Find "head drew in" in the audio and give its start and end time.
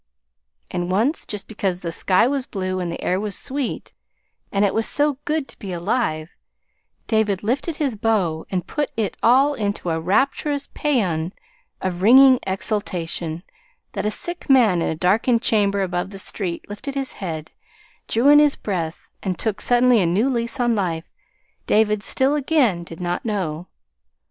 17.11-18.39